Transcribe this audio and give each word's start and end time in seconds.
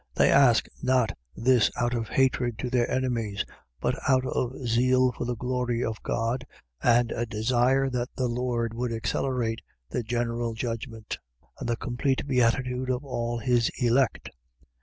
.They 0.15 0.31
ask 0.31 0.65
not 0.81 1.11
this 1.35 1.69
out 1.77 1.93
of 1.93 2.07
hatred 2.09 2.57
to 2.57 2.71
their 2.71 2.89
enemies, 2.89 3.45
but 3.79 3.93
out 4.09 4.25
of 4.25 4.67
zeal 4.67 5.11
for 5.11 5.25
the 5.25 5.35
glory 5.35 5.83
of 5.85 6.01
God, 6.01 6.43
and 6.81 7.11
a 7.11 7.27
desire 7.27 7.87
that 7.91 8.09
the 8.15 8.27
Lord 8.27 8.73
would 8.73 8.91
accelerate 8.91 9.61
the 9.91 10.01
general 10.01 10.55
judgment, 10.55 11.19
and 11.59 11.69
the 11.69 11.75
complete 11.77 12.25
beatitude 12.25 12.89
of 12.89 13.05
all 13.05 13.37
his 13.37 13.69
elect. 13.77 14.31